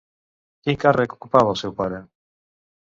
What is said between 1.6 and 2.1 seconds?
seu pare?